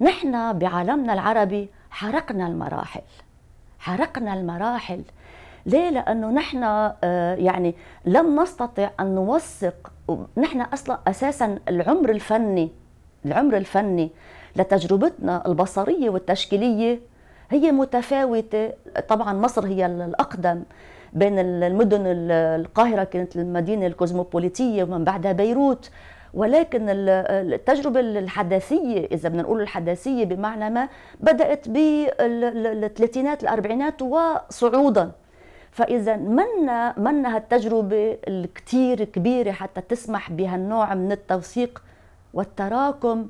نحن 0.00 0.58
بعالمنا 0.58 1.12
العربي 1.12 1.68
حرقنا 1.92 2.46
المراحل. 2.46 3.00
حرقنا 3.78 4.34
المراحل. 4.34 5.02
ليه؟ 5.66 5.90
لأنه 5.90 6.30
نحن 6.30 6.62
آه، 6.64 7.34
يعني 7.34 7.74
لم 8.04 8.40
نستطع 8.40 8.90
أن 9.00 9.14
نوثق 9.14 9.92
نحن 10.36 10.60
أصلا 10.60 10.98
أساسا 11.06 11.58
العمر 11.68 12.10
الفني 12.10 12.70
العمر 13.24 13.56
الفني 13.56 14.10
لتجربتنا 14.56 15.46
البصرية 15.46 16.10
والتشكيلية 16.10 17.00
هي 17.50 17.72
متفاوتة. 17.72 18.70
طبعا 19.08 19.32
مصر 19.32 19.66
هي 19.66 19.86
الأقدم 19.86 20.62
بين 21.12 21.38
المدن 21.38 22.02
القاهرة 22.30 23.04
كانت 23.04 23.36
المدينة 23.36 23.86
الكوزموبوليتية 23.86 24.84
ومن 24.84 25.04
بعدها 25.04 25.32
بيروت. 25.32 25.90
ولكن 26.34 26.86
التجربة 26.88 28.00
الحداثية 28.00 29.06
إذا 29.12 29.28
بدنا 29.28 29.42
نقول 29.42 29.60
الحداثية 29.60 30.24
بمعنى 30.24 30.70
ما 30.70 30.88
بدأت 31.20 31.68
بالثلاثينات 31.68 33.42
الأربعينات 33.42 34.02
وصعودا. 34.02 35.10
فإذا 35.70 36.16
منا 36.16 36.94
منا 36.98 37.36
هالتجربة 37.36 38.18
الكتير 38.28 39.04
كبيرة 39.04 39.52
حتى 39.52 39.80
تسمح 39.80 40.30
بهالنوع 40.30 40.94
من 40.94 41.12
التوثيق 41.12 41.82
والتراكم 42.34 43.28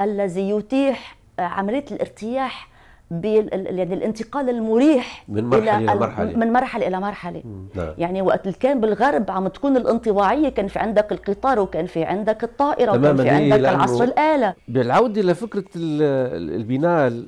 الذي 0.00 0.50
يتيح 0.50 1.16
عملية 1.38 1.84
الارتياح 1.90 2.68
يعني 3.10 3.94
الانتقال 3.94 4.50
المريح 4.50 5.24
من 5.28 5.44
مرحلة 5.44 5.78
إلى 5.78 6.00
مرحلة. 6.00 6.36
من 6.36 6.52
مرحلة 6.52 6.88
إلى 6.88 7.00
مرحلة. 7.00 7.42
نعم. 7.74 7.94
يعني 7.98 8.22
وقت 8.22 8.46
اللي 8.46 8.58
كان 8.60 8.80
بالغرب 8.80 9.30
عم 9.30 9.48
تكون 9.48 9.76
الانطباعية 9.76 10.48
كان 10.48 10.68
في 10.68 10.78
عندك 10.78 11.12
القطار 11.12 11.60
وكان 11.60 11.86
في 11.86 12.04
عندك 12.04 12.44
الطائرة 12.44 12.92
وكان 12.92 13.16
في 13.16 13.28
عندك 13.28 13.58
العصر 13.58 14.04
الآلة. 14.04 14.54
بالعودة 14.68 15.22
لفكرة 15.22 15.64
البناء 15.76 17.22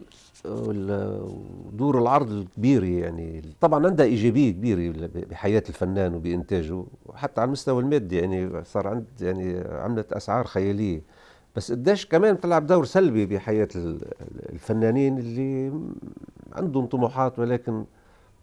ودور 0.45 1.99
العرض 1.99 2.31
الكبيره 2.31 2.85
يعني. 2.85 3.43
طبعا 3.61 3.87
عندها 3.87 4.07
إيجابية 4.07 4.51
كبيرة 4.51 5.11
بحياة 5.31 5.63
الفنان 5.69 6.15
وبإنتاجه 6.15 6.85
وحتى 7.07 7.41
على 7.41 7.47
المستوى 7.49 7.83
المادي 7.83 8.17
يعني 8.17 8.65
صار 8.65 8.89
عند 8.89 9.05
يعني 9.21 9.65
عملت 9.71 10.13
أسعار 10.13 10.45
خيالية. 10.45 11.03
بس 11.57 11.73
قديش 11.73 12.07
كمان 12.07 12.35
بتلعب 12.35 12.67
دور 12.67 12.85
سلبي 12.85 13.27
بحياة 13.27 13.69
الفنانين 14.53 15.19
اللي 15.19 15.73
عندهم 16.53 16.87
طموحات 16.87 17.39
ولكن 17.39 17.85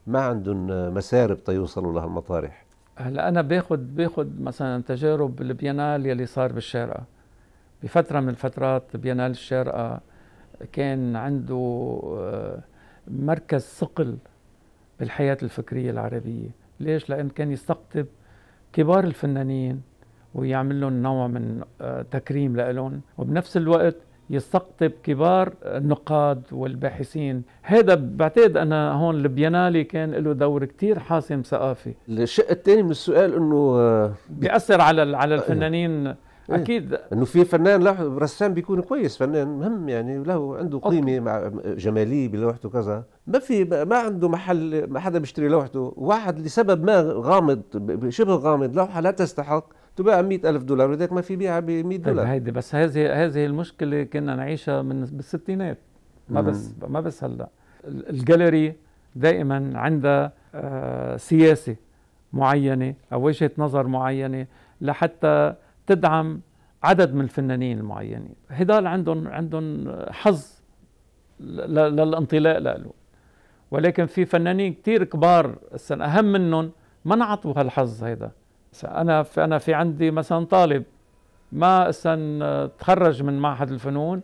ما 0.08 0.22
عندهم 0.22 0.68
مسارب 0.94 1.44
تيوصلوا 1.44 1.94
لها 1.94 2.06
المطارح. 2.06 2.66
هلا 2.96 3.30
أنا 3.30 3.42
باخذ 3.42 3.78
باخذ 3.78 4.28
مثلا 4.42 4.84
تجارب 4.84 5.42
البيانال 5.42 6.06
يلي 6.06 6.26
صار 6.26 6.52
بالشارقة. 6.52 7.04
بفترة 7.84 8.20
من 8.20 8.30
الفترات 8.30 8.98
بيانال 8.98 9.32
الشارقة 9.32 10.00
كان 10.72 11.16
عنده 11.16 11.56
آه، 12.06 12.60
مركز 13.08 13.62
ثقل 13.62 14.18
بالحياة 15.00 15.38
الفكرية 15.44 15.92
العربية. 15.92 16.50
ليش؟ 16.80 17.10
لأن 17.10 17.30
كان 17.30 17.52
يستقطب 17.52 18.06
كبار 18.74 19.04
الفنانين 19.04 19.82
ويعمل 20.36 20.82
لهم 20.82 21.02
نوع 21.02 21.28
من 21.28 21.62
آه، 21.82 22.02
تكريم 22.12 22.58
لهم 22.58 23.02
وبنفس 23.18 23.58
الوقت 23.58 23.96
يستقطب 24.30 24.92
كبار 25.04 25.54
النقاد 25.64 26.44
والباحثين. 26.52 27.44
هذا 27.62 27.96
بعتقد 27.96 28.58
أنا 28.58 28.92
هون 28.92 29.16
البيانالي 29.16 29.84
كان 29.84 30.12
له 30.12 30.34
دور 30.34 30.66
كتير 30.66 31.00
حاسم 31.00 31.42
ثقافي. 31.42 31.94
الشق 32.10 32.50
الثاني 32.52 32.84
من 32.84 32.92
السؤال 32.92 33.36
أنه 33.36 33.76
آه، 33.78 34.14
بيأثر 34.30 34.82
على 34.82 35.18
على 35.18 35.36
الفنانين. 35.36 36.08
إيه. 36.08 36.16
أكيد. 36.50 36.98
إنه 37.14 37.26
في 37.26 37.46
فنان 37.46 37.84
له 37.84 38.18
رسام 38.18 38.54
بيكون 38.54 38.82
كويس 38.82 39.18
فنان 39.18 39.48
مهم 39.48 39.90
يعني 39.90 40.24
له 40.24 40.58
عنده 40.58 40.78
قيمة 40.78 41.20
مع 41.20 41.52
جمالية 41.66 42.30
بلوحته 42.30 42.70
كذا. 42.70 43.04
ما 43.28 43.40
في 43.40 43.64
ما 43.64 43.98
عنده 43.98 44.30
محل 44.30 44.88
ما 44.90 45.00
حدا 45.00 45.20
بيشتري 45.20 45.48
لوحته. 45.48 45.94
واحد 45.98 46.40
لسبب 46.40 46.84
ما 46.84 47.02
غامض 47.16 47.62
شبه 48.10 48.36
غامض 48.36 48.76
لوحة 48.76 49.00
لا 49.02 49.12
تستحق. 49.12 49.66
تباع 49.96 50.22
100 50.22 50.50
ألف 50.50 50.64
دولار 50.64 50.90
ولذلك 50.90 51.14
ما 51.14 51.22
في 51.22 51.36
بيعها 51.36 51.60
ب 51.60 51.70
100 51.70 51.84
طيب، 51.84 52.04
دولار. 52.04 52.26
طيب 52.26 52.34
هيدي 52.34 52.52
بس 52.52 52.76
هذه 52.76 53.26
هذه 53.26 53.46
المشكلة 53.46 54.04
كنا 54.04 54.36
نعيشها 54.36 54.82
من 54.82 55.06
بالستينات. 55.06 55.78
ما 56.30 56.42
بس 56.42 56.74
ما 56.88 57.02
بس 57.02 57.24
هلأ. 57.24 57.50
الجاليري 57.86 58.76
دائما 59.16 59.72
عندها 59.76 60.34
آه 60.56 61.18
سياسة 61.18 61.76
معينة 62.34 62.96
أو 63.14 63.24
وجهة 63.26 63.52
نظر 63.58 63.88
معينة 63.88 64.48
لحتى 64.82 65.54
تدعم 65.88 66.42
عدد 66.84 67.14
من 67.14 67.22
الفنانين 67.22 67.80
المعينين. 67.80 68.36
هدول 68.50 68.88
عندهم 68.88 69.28
عندهم 69.28 69.96
حظ 70.10 70.52
للانطلاق 71.40 72.58
له. 72.58 72.94
ولكن 73.72 74.06
في 74.06 74.26
فنانين 74.26 74.74
كتير 74.74 75.04
كبار 75.04 75.58
أهم 75.92 76.26
منهم 76.26 76.72
ما 77.06 77.16
نعطوا 77.16 77.54
هالحظ 77.58 78.04
هيدا. 78.04 78.32
أنا 78.84 79.24
في 79.24 79.44
أنا 79.44 79.58
في 79.58 79.74
عندي 79.74 80.12
مثلا 80.12 80.46
طالب 80.46 80.84
ما 81.52 81.90
اسا 81.90 82.70
تخرج 82.80 83.24
من 83.24 83.40
معهد 83.40 83.72
الفنون 83.72 84.22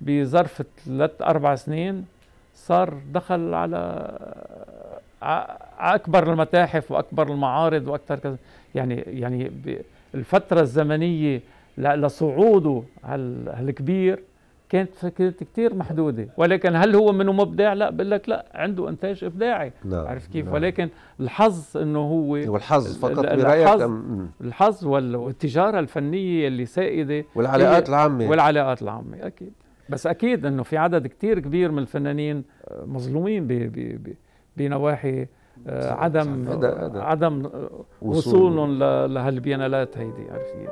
بظرف 0.00 0.62
ثلاث 0.86 1.22
أربع 1.22 1.54
سنين 1.54 2.04
صار 2.54 3.00
دخل 3.12 3.54
على 3.54 4.08
أكبر 5.78 6.32
المتاحف 6.32 6.90
وأكبر 6.90 7.32
المعارض 7.32 7.88
وأكثر 7.88 8.18
كذا. 8.18 8.36
يعني 8.74 8.94
يعني 8.94 9.52
الفترة 10.14 10.60
الزمنية 10.60 11.40
لصعوده 11.78 12.82
هالكبير 13.04 14.22
كانت 14.70 15.06
كانت 15.06 15.44
كثير 15.44 15.74
محدودة. 15.74 16.28
ولكن 16.36 16.76
هل 16.76 16.94
هو 16.94 17.12
منه 17.12 17.32
مبدع؟ 17.32 17.72
لا 17.72 17.90
بقول 17.90 18.10
لك 18.10 18.28
لا 18.28 18.46
عنده 18.54 18.88
أنتاج 18.88 19.24
إبداعي. 19.24 19.72
نعم. 19.84 20.06
عارف 20.06 20.26
كيف؟ 20.26 20.44
نعم. 20.44 20.54
ولكن 20.54 20.88
الحظ 21.20 21.76
إنه 21.76 21.98
هو 21.98 22.30
والحظ 22.30 22.98
فقط 22.98 23.18
برأيك 23.18 23.90
الحظ 24.40 24.86
والتجارة 24.86 25.80
الفنية 25.80 26.48
اللي 26.48 26.66
سائدة. 26.66 27.24
والعلاقات 27.34 27.88
العامة. 27.88 28.28
والعلاقات 28.30 28.82
العامة 28.82 29.16
أكيد. 29.26 29.52
بس 29.88 30.06
أكيد 30.06 30.46
إنه 30.46 30.62
في 30.62 30.76
عدد 30.76 31.06
كثير 31.06 31.38
كبير 31.38 31.72
من 31.72 31.78
الفنانين 31.78 32.44
مظلومين 32.86 33.72
بنواحي 34.56 35.26
عدم 35.68 36.48
عدم 36.94 37.50
وصولهم 38.02 38.78
لهالبيانالات 39.12 39.98
هيدي 39.98 40.30
عرفتي 40.30 40.66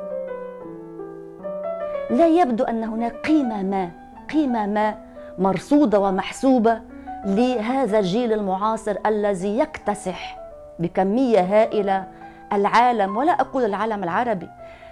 لا 2.10 2.26
يبدو 2.26 2.64
أن 2.64 2.84
هناك 2.84 3.12
قيمة 3.12 3.62
ما 3.62 3.90
قيمة 4.32 4.66
ما 4.66 4.98
مرصودة 5.38 6.00
ومحسوبة 6.00 6.80
لهذا 7.24 7.98
الجيل 7.98 8.32
المعاصر 8.32 8.96
الذي 9.06 9.58
يكتسح 9.58 10.38
بكمية 10.78 11.40
هائلة 11.40 12.06
العالم 12.52 13.16
ولا 13.16 13.32
أقول 13.32 13.64
العالم 13.64 14.04
العربي 14.04 14.48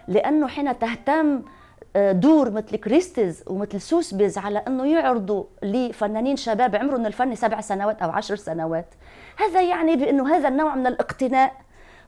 لأنه 0.08 0.48
حين 0.48 0.78
تهتم 0.78 1.42
دور 1.96 2.50
مثل 2.50 2.76
كريستز 2.76 3.44
ومثل 3.46 3.80
سوسبيز 3.80 4.38
على 4.38 4.58
أنه 4.58 4.86
يعرضوا 4.86 5.44
لفنانين 5.62 6.36
شباب 6.36 6.76
عمرهم 6.76 7.06
الفني 7.06 7.36
سبع 7.36 7.60
سنوات 7.60 8.02
أو 8.02 8.10
عشر 8.10 8.36
سنوات 8.36 8.94
هذا 9.38 9.62
يعني 9.62 9.96
بأنه 9.96 10.36
هذا 10.36 10.48
النوع 10.48 10.74
من 10.74 10.86
الاقتناء 10.86 11.52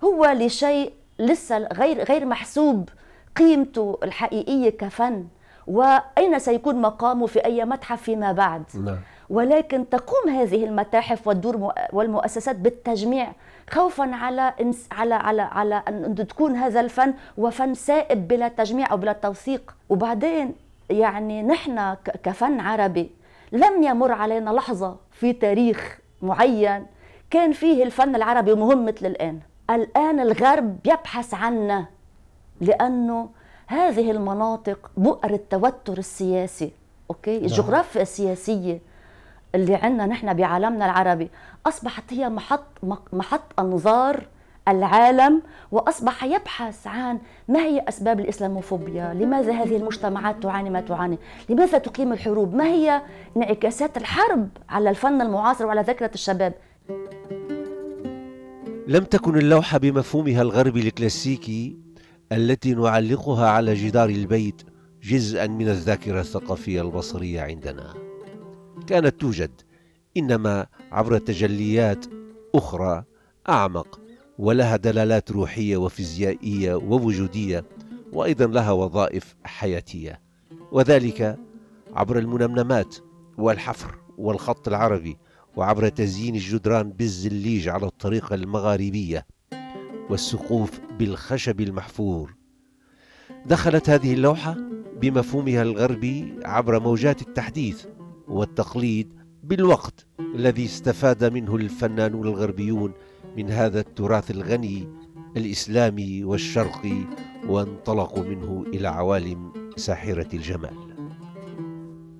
هو 0.04 0.26
لشيء 0.26 0.92
لسه 1.18 1.58
غير 1.58 2.04
غير 2.04 2.24
محسوب 2.24 2.88
قيمته 3.38 3.98
الحقيقية 4.02 4.70
كفن 4.70 5.24
وأين 5.66 6.38
سيكون 6.38 6.80
مقامه 6.80 7.26
في 7.26 7.44
أي 7.44 7.64
متحف 7.64 8.02
فيما 8.02 8.32
بعد؟ 8.32 8.62
نعم. 8.74 8.98
ولكن 9.30 9.88
تقوم 9.88 10.32
هذه 10.32 10.64
المتاحف 10.64 11.26
والدور 11.26 11.72
والمؤسسات 11.92 12.56
بالتجميع 12.56 13.32
خوفا 13.70 14.14
على 14.14 14.54
على 14.92 15.14
على 15.14 15.42
على 15.42 15.82
أن 15.88 16.14
تكون 16.14 16.56
هذا 16.56 16.80
الفن 16.80 17.14
وفن 17.38 17.74
سائب 17.74 18.28
بلا 18.28 18.48
تجميع 18.48 18.92
أو 18.92 18.96
بلا 18.96 19.12
توثيق. 19.12 19.74
وبعدين 19.88 20.54
يعني 20.90 21.42
نحن 21.42 21.94
كفن 22.22 22.60
عربي 22.60 23.10
لم 23.52 23.82
يمر 23.82 24.12
علينا 24.12 24.50
لحظة 24.50 24.96
في 25.12 25.32
تاريخ 25.32 25.98
معين 26.22 26.86
كان 27.30 27.52
فيه 27.52 27.84
الفن 27.84 28.14
العربي 28.14 28.54
مهم 28.54 28.84
مثل 28.86 29.06
الآن. 29.06 29.40
الآن 29.70 30.20
الغرب 30.20 30.76
يبحث 30.84 31.34
عنا 31.34 31.86
لأنه 32.60 33.28
هذه 33.66 34.10
المناطق 34.10 34.90
بؤر 34.96 35.30
التوتر 35.30 35.98
السياسي 35.98 36.72
أوكي 37.10 37.36
نعم. 37.36 37.44
الجغرافيا 37.44 38.02
السياسية 38.02 38.80
اللي 39.54 39.74
عندنا 39.74 40.06
نحن 40.06 40.34
بعالمنا 40.34 40.84
العربي 40.84 41.30
أصبحت 41.66 42.12
هي 42.12 42.28
محط 42.28 42.64
محط 43.12 43.60
أنظار 43.60 44.26
العالم 44.68 45.42
وأصبح 45.72 46.24
يبحث 46.24 46.86
عن 46.86 47.18
ما 47.48 47.58
هي 47.58 47.84
أسباب 47.88 48.20
الإسلاموفوبيا؟ 48.20 49.14
لماذا 49.14 49.52
هذه 49.52 49.76
المجتمعات 49.76 50.42
تعاني 50.42 50.70
ما 50.70 50.80
تعاني؟ 50.80 51.18
لماذا 51.48 51.78
تقيم 51.78 52.12
الحروب؟ 52.12 52.54
ما 52.54 52.64
هي 52.64 53.02
انعكاسات 53.36 53.96
الحرب 53.96 54.48
على 54.68 54.90
الفن 54.90 55.20
المعاصر 55.20 55.66
وعلى 55.66 55.80
ذكرى 55.80 56.08
الشباب؟ 56.14 56.54
لم 58.88 59.04
تكن 59.04 59.38
اللوحة 59.38 59.78
بمفهومها 59.78 60.42
الغربي 60.42 60.80
الكلاسيكي 60.80 61.76
التي 62.32 62.74
نعلقها 62.74 63.48
على 63.48 63.74
جدار 63.74 64.08
البيت 64.08 64.62
جزءا 65.02 65.46
من 65.46 65.68
الذاكرة 65.68 66.20
الثقافية 66.20 66.82
البصرية 66.82 67.40
عندنا. 67.40 67.94
كانت 68.86 69.20
توجد 69.20 69.50
إنما 70.16 70.66
عبر 70.92 71.18
تجليات 71.18 72.06
أخرى 72.54 73.04
أعمق 73.48 74.00
ولها 74.38 74.76
دلالات 74.76 75.30
روحية 75.30 75.76
وفيزيائية 75.76 76.74
ووجودية 76.74 77.64
وأيضا 78.12 78.46
لها 78.46 78.72
وظائف 78.72 79.36
حياتية 79.44 80.20
وذلك 80.72 81.38
عبر 81.94 82.18
المنمنمات 82.18 82.96
والحفر 83.38 83.98
والخط 84.18 84.68
العربي 84.68 85.16
وعبر 85.56 85.88
تزيين 85.88 86.34
الجدران 86.34 86.92
بالزليج 86.92 87.68
على 87.68 87.86
الطريقة 87.86 88.34
المغاربية 88.34 89.26
والسقوف 90.10 90.80
بالخشب 90.98 91.60
المحفور 91.60 92.34
دخلت 93.46 93.90
هذه 93.90 94.14
اللوحة 94.14 94.56
بمفهومها 95.00 95.62
الغربي 95.62 96.34
عبر 96.44 96.80
موجات 96.80 97.22
التحديث 97.22 97.86
والتقليد 98.28 99.12
بالوقت 99.42 100.06
الذي 100.34 100.64
استفاد 100.64 101.24
منه 101.24 101.56
الفنانون 101.56 102.26
الغربيون 102.26 102.92
من 103.36 103.50
هذا 103.50 103.80
التراث 103.80 104.30
الغني 104.30 104.88
الإسلامي 105.36 106.24
والشرقي 106.24 107.04
وانطلقوا 107.48 108.24
منه 108.24 108.64
إلى 108.66 108.88
عوالم 108.88 109.52
ساحرة 109.76 110.28
الجمال. 110.34 110.88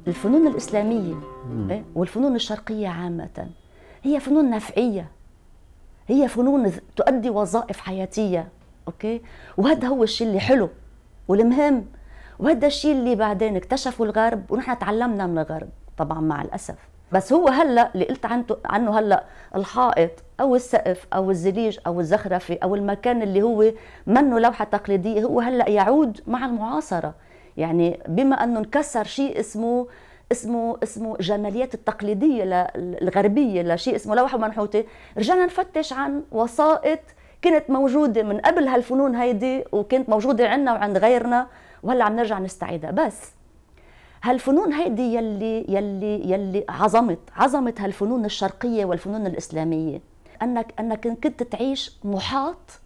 الفنون 0.07 0.47
الإسلامية 0.47 1.15
إيه؟ 1.71 1.85
والفنون 1.95 2.35
الشرقية 2.35 2.89
عامة 2.89 3.51
هي 4.03 4.21
فنون 4.21 4.51
نفعية 4.51 5.11
هي 6.09 6.29
فنون 6.29 6.73
تؤدي 6.97 7.31
وظائف 7.31 7.81
حياتية 7.81 8.49
أوكي؟ 8.89 9.23
وهذا 9.57 9.89
هو 9.89 10.03
الشيء 10.03 10.27
اللي 10.27 10.41
حلو 10.41 10.69
والمهم 11.29 11.87
وهذا 12.39 12.67
الشيء 12.67 12.93
اللي 12.93 13.15
بعدين 13.15 13.57
اكتشفه 13.57 14.05
الغرب 14.05 14.53
ونحن 14.53 14.79
تعلمنا 14.79 15.27
من 15.27 15.39
الغرب 15.39 15.69
طبعا 15.99 16.21
مع 16.21 16.43
الأسف. 16.43 16.75
بس 17.13 17.33
هو 17.33 17.49
هلأ 17.49 17.91
اللي 17.95 18.05
قلت 18.05 18.27
عنه 18.27 18.45
عنه 18.65 18.99
هلأ 18.99 19.25
الحائط 19.55 20.11
أو 20.41 20.55
السقف 20.57 21.07
أو 21.15 21.31
الزليج 21.31 21.79
أو 21.87 22.01
الزخرفة 22.01 22.59
أو 22.63 22.75
المكان 22.75 23.23
اللي 23.23 23.43
هو 23.43 23.73
منه 24.07 24.39
لوحة 24.39 24.65
تقليدية 24.65 25.23
هو 25.25 25.41
هلأ 25.41 25.69
يعود 25.69 26.21
مع 26.27 26.47
المعاصرة. 26.47 27.15
يعني 27.57 28.01
بما 28.09 28.45
أنه 28.45 28.59
انكسر 28.59 29.05
شيء 29.05 29.41
اسمه 29.41 29.87
اسمه 30.33 30.77
اسمه 30.83 31.17
جماليات 31.17 31.75
التقليدية 31.75 32.43
الغربية 32.77 33.63
لشيء 33.63 33.97
اسمه 33.97 34.15
لوحه 34.15 34.39
منحوتة. 34.39 34.85
رجعنا 35.19 35.45
نفتش 35.45 35.93
عن 35.93 36.23
وسائط 36.33 37.01
كانت 37.43 37.71
موجودة 37.71 38.23
من 38.23 38.39
قبل 38.39 38.69
هالفنون 38.69 39.15
هيدي 39.15 39.65
وكانت 39.73 40.09
موجودة 40.09 40.49
عندنا 40.49 40.73
وعند 40.73 40.99
غيرنا 40.99 41.47
وهلأ 41.83 42.05
عم 42.05 42.17
نرجع 42.17 42.39
نستعيدها. 42.39 42.91
بس 42.91 43.33
هالفنون 44.23 44.73
هيدي 44.73 45.15
يلي 45.15 45.65
يلي 45.69 46.31
يلي 46.31 46.65
عظمت 46.69 47.19
عظمت 47.37 47.81
هالفنون 47.81 48.25
الشرقية 48.25 48.85
والفنون 48.85 49.27
الإسلامية. 49.27 50.01
أنك 50.43 50.75
أنك 50.81 51.09
كنت 51.09 51.43
تعيش 51.43 51.99
محاط 52.05 52.81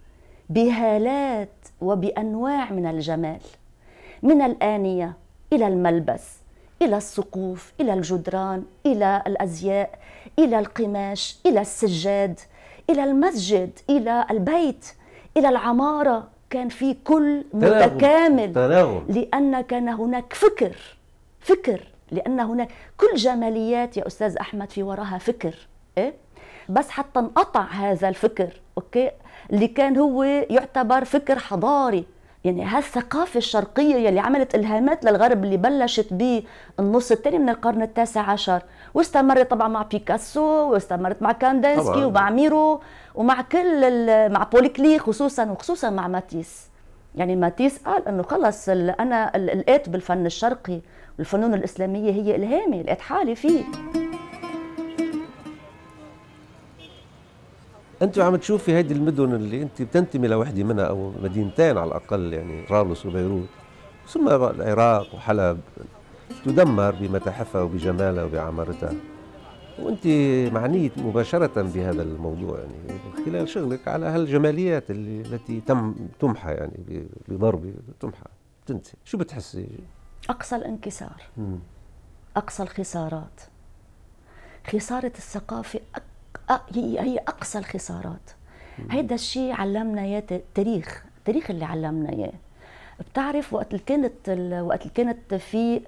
بهالات 0.49 1.49
وبأنواع 1.81 2.71
من 2.71 2.85
الجمال 2.85 3.41
من 4.23 4.41
الآنية 4.41 5.13
إلى 5.53 5.67
الملبس. 5.67 6.42
إلى 6.83 6.97
السقوف 6.97 7.73
إلى 7.81 7.93
الجدران 7.93 8.63
إلى 8.85 9.23
الأزياء 9.27 9.99
إلى 10.39 10.59
القماش 10.59 11.37
إلى 11.45 11.61
السجاد 11.61 12.39
إلى 12.89 13.03
المسجد 13.03 13.79
إلى 13.89 14.25
البيت 14.31 14.85
إلى 15.37 15.49
العمارة. 15.49 16.27
كان 16.49 16.69
في 16.69 16.93
كل 16.93 17.43
متكامل. 17.53 18.53
لأن 19.09 19.61
كان 19.61 19.89
هناك 19.89 20.33
فكر 20.33 20.75
فكر. 21.39 21.87
لأن 22.11 22.39
هناك 22.39 22.69
كل 22.97 23.15
جماليات 23.15 23.97
يا 23.97 24.07
أستاذ 24.07 24.37
أحمد 24.37 24.69
في 24.71 24.83
وراها 24.83 25.17
فكر 25.17 25.55
إيه؟ 25.97 26.13
بس 26.69 26.89
حتى 26.89 27.19
انقطع 27.19 27.61
هذا 27.61 28.09
الفكر 28.09 28.61
أوكي؟ 28.77 29.11
اللي 29.53 29.67
كان 29.67 29.97
هو 29.97 30.23
يعتبر 30.23 31.05
فكر 31.05 31.39
حضاري. 31.39 32.05
يعني 32.43 32.63
هالثقافة 32.63 33.37
الشرقية 33.37 33.95
يلي 33.95 34.19
عملت 34.19 34.55
إلهامات 34.55 35.05
للغرب 35.05 35.43
اللي 35.43 35.57
بلشت 35.57 36.13
بالنص 36.13 37.11
الثاني 37.11 37.39
من 37.39 37.49
القرن 37.49 37.81
التاسع 37.81 38.21
عشر. 38.21 38.61
واستمرت 38.93 39.51
طبعا 39.51 39.67
مع 39.67 39.81
بيكاسو 39.81 40.41
واستمرت 40.43 41.21
مع 41.21 41.31
كاندنسكي 41.31 42.05
ومع 42.05 42.29
ميرو 42.29 42.81
ومع 43.15 43.41
كل 43.41 43.91
مع 44.31 44.43
بول 44.43 44.71
كلي 44.71 44.99
خصوصا 44.99 45.51
وخصوصا 45.51 45.89
مع 45.89 46.07
ماتيس. 46.07 46.67
يعني 47.15 47.35
ماتيس 47.35 47.77
قال 47.77 48.07
إنه 48.07 48.23
خلص 48.23 48.69
أنا 48.69 49.31
لقيت 49.37 49.89
بالفن 49.89 50.25
الشرقي 50.25 50.81
الفنون 51.19 51.53
الإسلامية 51.53 52.11
هي 52.11 52.35
إلهامي 52.35 52.83
لقيت 52.83 53.01
حالي 53.01 53.35
فيه. 53.35 53.63
انت 58.03 58.19
عم 58.19 58.35
تشوفي 58.35 58.73
هيدي 58.73 58.93
المدن 58.93 59.33
اللي 59.33 59.61
أنت 59.61 59.81
بتنتمي 59.81 60.27
لوحده 60.27 60.63
منها 60.63 60.85
أو 60.85 61.11
مدينتين 61.23 61.77
على 61.77 61.87
الأقل 61.87 62.33
يعني 62.33 62.65
طرابلس 62.65 63.05
وبيروت 63.05 63.47
ثم 64.07 64.27
العراق 64.27 65.15
وحلب 65.15 65.59
تدمر 66.45 66.95
بمتاحفها 67.01 67.61
وبجمالها 67.61 68.23
وبعمارتها. 68.23 68.93
وأنت 69.79 70.07
معنيت 70.53 70.97
مباشرة 70.97 71.61
بهذا 71.61 72.01
الموضوع 72.01 72.59
يعني 72.59 72.99
خلال 73.25 73.49
شغلك 73.49 73.87
على 73.87 74.05
هالجماليات 74.05 74.91
اللي 74.91 75.21
التي 75.21 75.61
تم 75.61 75.95
تمحى 76.19 76.51
يعني 76.51 77.07
بضرب 77.27 77.73
تمحى. 77.99 78.25
تنتهي 78.65 78.93
شو 79.05 79.17
بتحسي؟ 79.17 79.67
أقصى 80.29 80.55
الانكسار. 80.55 81.21
مم. 81.37 81.59
أقصى 82.37 82.63
الخسارات. 82.63 83.41
خسارة 84.67 85.11
الثقافة 85.17 85.79
أق... 85.95 86.03
هي 86.73 86.99
هي 86.99 87.17
أقصى 87.17 87.57
الخسارات. 87.57 88.31
هيدا 88.89 89.15
الشيء 89.15 89.51
علمنا 89.51 90.01
إياه 90.01 90.23
التاريخ 90.31 91.03
التاريخ 91.17 91.49
اللي 91.51 91.65
علمنا 91.65 92.09
إياه. 92.09 92.33
بتعرف 92.99 93.53
وقت 93.53 93.67
اللي 93.73 93.83
كانت 93.85 94.29
وقت 94.61 94.81
اللي 94.81 94.93
كانت 94.95 95.33
في 95.33 95.79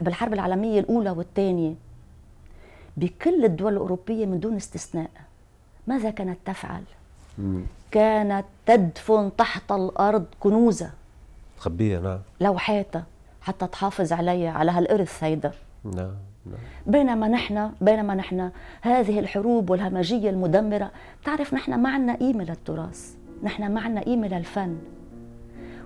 بالحرب 0.00 0.32
العالمية 0.32 0.80
الأولى 0.80 1.10
والثانية 1.10 1.74
بكل 2.96 3.44
الدول 3.44 3.72
الأوروبية 3.72 4.26
من 4.26 4.40
دون 4.40 4.56
استثناء 4.56 5.10
ماذا 5.86 6.10
كانت 6.10 6.38
تفعل؟ 6.44 6.82
كانت 7.90 8.44
تدفن 8.66 9.30
تحت 9.36 9.72
الأرض 9.72 10.24
كنوزها 10.40 10.92
تخبيها 11.58 12.00
نعم. 12.00 12.20
لوحاتها 12.40 13.04
حتى 13.40 13.66
تحافظ 13.66 14.12
عليها 14.12 14.50
على 14.50 14.70
هالارث 14.70 15.24
هيدا. 15.24 15.52
نعم. 15.84 16.14
بينما 16.86 17.28
نحن 17.28 17.70
بينما 17.80 18.14
نحن 18.14 18.50
هذه 18.82 19.18
الحروب 19.18 19.70
والهمجية 19.70 20.30
المدمرة 20.30 20.90
بتعرف 21.22 21.54
نحن 21.54 21.74
ما 21.74 21.88
عندنا 21.88 22.14
قيمة 22.16 22.44
للتراث 22.44 23.14
نحن 23.42 23.72
ما 23.72 23.80
عندنا 23.80 24.00
قيمة 24.00 24.28
للفن 24.28 24.76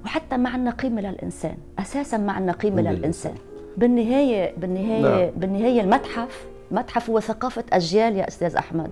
وحتى 0.05 0.37
ما 0.37 0.51
عندنا 0.51 0.71
قيمة 0.71 1.01
للإنسان 1.01 1.57
أساسا 1.79 2.17
ما 2.17 2.33
عندنا 2.33 2.53
قيمة 2.53 2.83
للإنسان 2.83 3.35
بالنهايه 3.77 4.55
بالنهايه 4.57 5.25
نعم. 5.27 5.31
بالنهاية 5.37 5.81
المتحف 5.81 6.47
متحف 6.71 7.11
هو 7.11 7.21
ثقافة 7.21 7.65
أجيال 7.73 8.17
يا 8.17 8.29
أستاذ 8.29 8.57
أحمد 8.57 8.91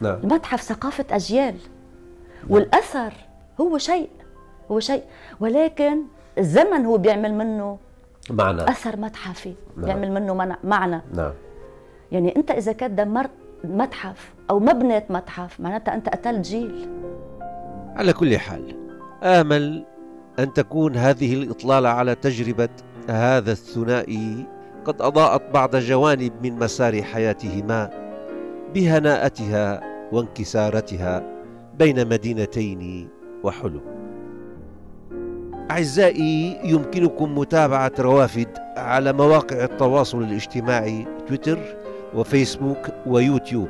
نعم. 0.00 0.18
المتحف 0.24 0.60
ثقافة 0.60 1.04
أجيال 1.10 1.54
نعم. 1.54 2.52
والأثر 2.52 3.12
هو 3.60 3.78
شيء 3.78 4.08
هو 4.70 4.80
شيء 4.80 5.02
ولكن 5.40 6.02
الزمن 6.38 6.84
هو 6.84 6.98
بيعمل 6.98 7.34
منه 7.34 7.78
معنى. 8.30 8.62
أثر 8.62 8.96
متحفي 8.96 9.54
نعم. 9.76 9.86
بيعمل 9.86 10.12
منه 10.12 10.56
معنى. 10.64 11.02
نعم. 11.14 11.32
يعني 12.12 12.36
أنت 12.36 12.50
إذا 12.50 12.72
كنت 12.72 12.90
دمرت 12.90 13.30
متحف 13.64 14.34
أو 14.50 14.60
مبنى 14.60 15.04
متحف 15.10 15.60
معناتها 15.60 15.94
أنت 15.94 16.08
قتلت 16.08 16.46
جيل. 16.46 16.88
على 17.96 18.12
كل 18.12 18.38
حال 18.38 18.76
آمل 19.22 19.84
أن 20.38 20.52
تكون 20.52 20.96
هذه 20.96 21.34
الإطلالة 21.34 21.88
على 21.88 22.14
تجربة 22.14 22.68
هذا 23.10 23.52
الثنائي 23.52 24.46
قد 24.84 25.02
أضاءت 25.02 25.42
بعض 25.54 25.76
جوانب 25.76 26.32
من 26.42 26.58
مسار 26.58 27.02
حياتهما 27.02 27.90
بهناءتها 28.74 29.80
وانكسارتها 30.12 31.22
بين 31.78 32.08
مدينتين 32.08 33.08
وحلم. 33.42 33.93
أعزائي 35.70 36.60
يمكنكم 36.64 37.38
متابعة 37.38 37.92
روافد 37.98 38.48
على 38.76 39.12
مواقع 39.12 39.64
التواصل 39.64 40.22
الاجتماعي 40.22 41.06
تويتر 41.28 41.58
وفيسبوك 42.14 42.88
ويوتيوب. 43.06 43.68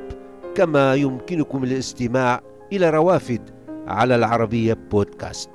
كما 0.55 0.95
يمكنكم 0.95 1.65
الاستماع 1.65 2.41
إلى 2.73 2.91
روافد 2.91 3.51
على 3.87 4.15
العربية 4.15 4.75
بودكاست. 4.91 5.51